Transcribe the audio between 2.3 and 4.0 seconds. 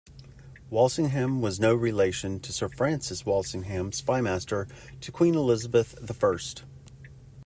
to Sir Francis Walsingham,